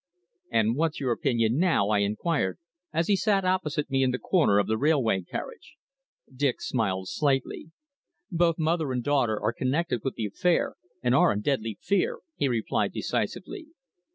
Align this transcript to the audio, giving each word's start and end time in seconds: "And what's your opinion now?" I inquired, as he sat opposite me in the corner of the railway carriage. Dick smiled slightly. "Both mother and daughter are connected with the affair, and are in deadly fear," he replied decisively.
"And 0.51 0.75
what's 0.75 0.99
your 0.99 1.11
opinion 1.11 1.59
now?" 1.59 1.89
I 1.89 1.99
inquired, 1.99 2.57
as 2.91 3.05
he 3.05 3.15
sat 3.15 3.45
opposite 3.45 3.91
me 3.91 4.01
in 4.01 4.09
the 4.09 4.17
corner 4.17 4.57
of 4.57 4.65
the 4.65 4.75
railway 4.75 5.21
carriage. 5.21 5.75
Dick 6.35 6.59
smiled 6.59 7.07
slightly. 7.07 7.69
"Both 8.31 8.57
mother 8.57 8.91
and 8.91 9.03
daughter 9.03 9.39
are 9.39 9.53
connected 9.53 10.01
with 10.03 10.15
the 10.15 10.25
affair, 10.25 10.73
and 11.03 11.13
are 11.13 11.31
in 11.31 11.41
deadly 11.41 11.77
fear," 11.79 12.17
he 12.35 12.47
replied 12.47 12.93
decisively. 12.93 13.67